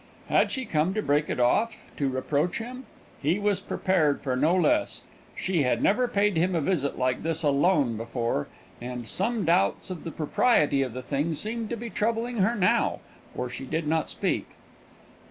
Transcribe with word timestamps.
Had 0.29 0.49
she 0.51 0.65
come 0.65 0.95
to 0.95 1.01
break 1.03 1.29
it 1.29 1.39
off 1.39 1.77
to 1.97 2.09
reproach 2.09 2.57
him? 2.57 2.87
He 3.21 3.37
was 3.37 3.61
prepared 3.61 4.23
for 4.23 4.35
no 4.35 4.55
less; 4.55 5.03
she 5.35 5.61
had 5.61 5.83
never 5.83 6.07
paid 6.07 6.35
him 6.35 6.55
a 6.55 6.59
visit 6.61 6.97
like 6.97 7.21
this 7.21 7.43
alone 7.43 7.97
before; 7.97 8.47
and 8.81 9.07
some 9.07 9.45
doubts 9.45 9.91
of 9.91 10.03
the 10.03 10.09
propriety 10.09 10.81
of 10.81 10.93
the 10.93 11.03
thing 11.03 11.35
seemed 11.35 11.69
to 11.69 11.77
be 11.77 11.91
troubling 11.91 12.37
her 12.37 12.55
now, 12.55 13.01
for 13.35 13.47
she 13.47 13.65
did 13.67 13.85
not 13.87 14.09
speak. 14.09 14.49